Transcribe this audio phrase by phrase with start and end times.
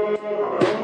[0.00, 0.79] Amém.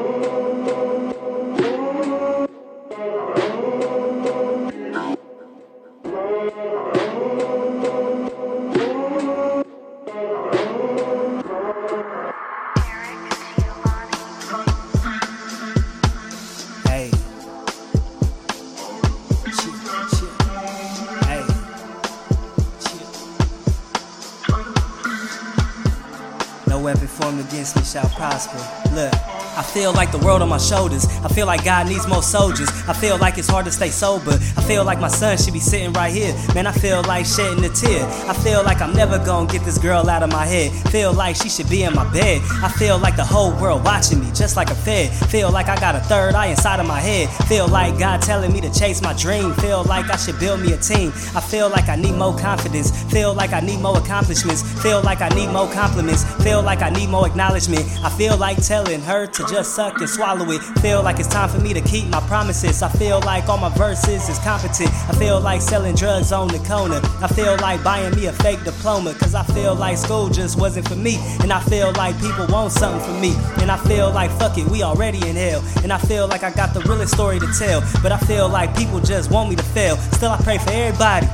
[26.79, 28.57] Weapon formed against me shall prosper.
[28.93, 29.13] Look.
[29.57, 31.07] I feel like the world on my shoulders.
[31.23, 32.69] I feel like God needs more soldiers.
[32.87, 34.33] I feel like it's hard to stay sober.
[34.55, 36.35] I feel like my son should be sitting right here.
[36.53, 38.05] Man, I feel like shedding a tear.
[38.29, 40.71] I feel like I'm never gonna get this girl out of my head.
[40.91, 42.43] Feel like she should be in my bed.
[42.61, 45.11] I feel like the whole world watching me, just like a fed.
[45.31, 47.27] Feel like I got a third eye inside of my head.
[47.47, 49.55] Feel like God telling me to chase my dream.
[49.55, 51.11] Feel like I should build me a team.
[51.35, 52.91] I feel like I need more confidence.
[53.11, 54.61] Feel like I need more accomplishments.
[54.83, 56.25] Feel like I need more compliments.
[56.43, 57.85] Feel like I need more acknowledgement.
[58.03, 60.61] I feel like telling her to just suck and swallow it.
[60.81, 62.81] Feel like it's time for me to keep my promises.
[62.81, 64.91] I feel like all my verses is competent.
[65.07, 66.99] I feel like selling drugs on the corner.
[67.21, 69.13] I feel like buying me a fake diploma.
[69.13, 71.15] Cause I feel like school just wasn't for me.
[71.39, 73.33] And I feel like people want something from me.
[73.61, 75.63] And I feel like fuck it, we already in hell.
[75.83, 77.79] And I feel like I got the realest story to tell.
[78.03, 79.95] But I feel like people just want me to fail.
[80.19, 81.27] Still, I pray for everybody.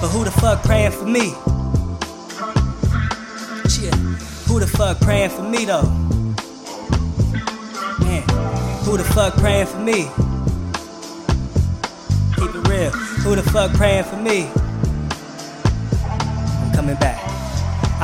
[0.00, 1.53] But who the fuck praying for me?
[4.54, 5.82] Who the fuck praying for me though?
[7.98, 8.22] Man,
[8.84, 10.08] who the fuck praying for me?
[12.36, 12.90] Keep it real.
[12.92, 14.48] Who the fuck praying for me?
[16.04, 17.33] I'm coming back.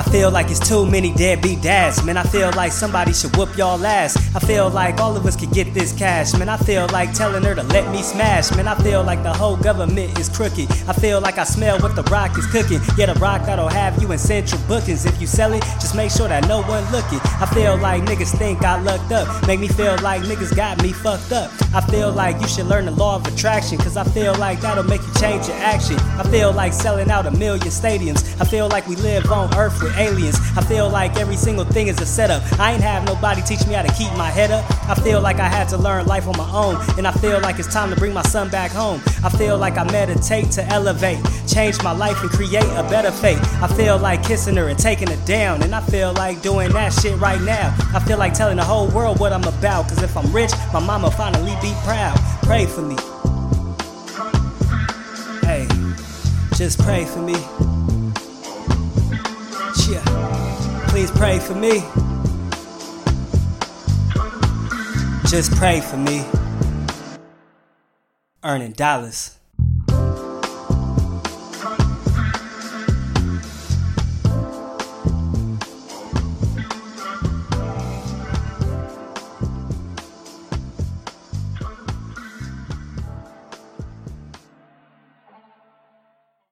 [0.00, 2.02] I feel like it's too many deadbeat dads.
[2.02, 4.16] Man, I feel like somebody should whoop y'all ass.
[4.34, 6.32] I feel like all of us could get this cash.
[6.38, 8.50] Man, I feel like telling her to let me smash.
[8.56, 10.72] Man, I feel like the whole government is crooked.
[10.88, 12.80] I feel like I smell what the rock is cooking.
[12.96, 15.04] Yeah, the rock that'll have you in central bookings.
[15.04, 17.20] If you sell it, just make sure that no one looking.
[17.38, 19.46] I feel like niggas think I lucked up.
[19.46, 21.50] Make me feel like niggas got me fucked up.
[21.74, 23.76] I feel like you should learn the law of attraction.
[23.76, 25.96] Cause I feel like that'll make you change your action.
[26.16, 28.40] I feel like selling out a million stadiums.
[28.40, 30.38] I feel like we live on earth with aliens.
[30.56, 32.42] I feel like every single thing is a setup.
[32.58, 34.64] I ain't have nobody teach me how to keep my head up.
[34.88, 36.76] I feel like I had to learn life on my own.
[36.98, 39.00] And I feel like it's time to bring my son back home.
[39.24, 43.38] I feel like I meditate to elevate, change my life and create a better fate.
[43.62, 45.62] I feel like kissing her and taking her down.
[45.62, 47.74] And I feel like doing that shit right now.
[47.94, 49.88] I feel like telling the whole world what I'm about.
[49.88, 52.18] Cause if I'm rich, my mama finally be proud.
[52.42, 52.96] Pray for me.
[55.42, 55.66] Hey,
[56.54, 57.69] just pray for me.
[61.20, 61.80] Pray for me.
[65.28, 66.24] Just pray for me.
[68.42, 69.39] Earning dollars.